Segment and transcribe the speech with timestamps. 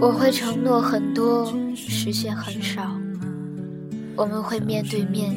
[0.00, 2.94] 我会承诺很多，实现很少。
[4.14, 5.32] 我们会面对面，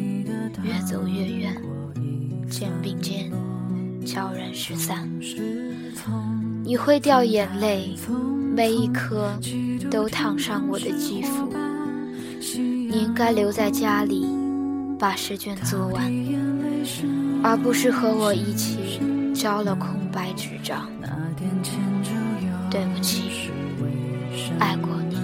[0.61, 1.55] 越走越远，
[2.49, 3.31] 肩并肩，
[4.05, 5.09] 悄然失散。
[6.65, 7.95] 你会掉眼泪，
[8.53, 9.31] 每一颗
[9.89, 11.49] 都烫伤我的肌肤。
[12.89, 14.27] 你应该留在家里，
[14.99, 16.11] 把试卷做完，
[17.43, 18.99] 而不是和我一起
[19.33, 20.89] 交了空白纸张。
[22.69, 23.51] 对不起。
[24.59, 25.15] 爱过你。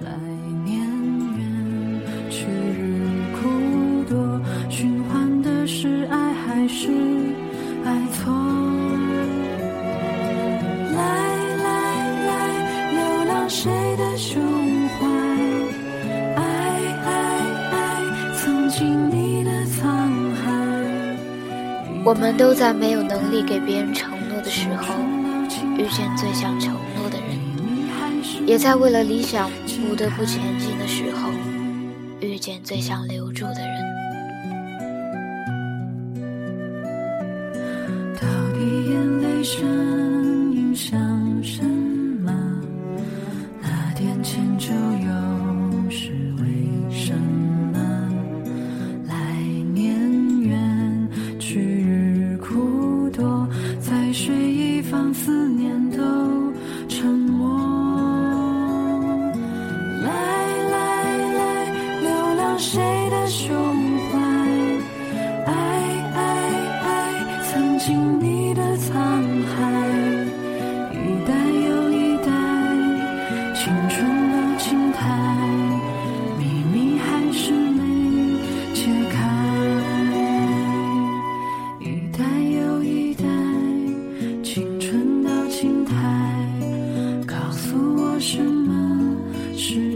[0.00, 0.10] 来
[0.64, 0.80] 年
[1.36, 1.40] 远，
[2.30, 3.38] 去日苦
[4.08, 6.88] 多，循环的是爱还是
[7.84, 8.32] 爱错？
[10.92, 10.98] 来
[11.62, 11.68] 来
[12.26, 12.30] 来，
[12.92, 14.42] 流浪谁的胸
[14.98, 15.06] 怀？
[22.08, 24.94] 我们都在没有能力给别人承诺的时候，
[25.76, 27.36] 遇见最想承诺的人；
[28.46, 29.50] 也在为了理想
[29.86, 31.28] 不得不前进的时候，
[32.20, 33.84] 遇见最想留住的人。
[38.18, 39.60] 到底眼泪声
[40.54, 40.98] 音像
[41.42, 41.62] 什
[42.24, 42.32] 么？
[43.60, 45.37] 那天牵就有。
[54.98, 56.02] 让思念都
[56.88, 57.56] 沉默。
[60.02, 60.10] 来
[60.72, 63.54] 来来流浪谁的胸
[89.58, 89.87] 是